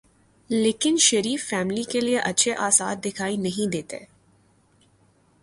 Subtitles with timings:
[0.49, 3.99] لیکن شریف فیملی کے لیے اچھے آثار دکھائی نہیں دیتے۔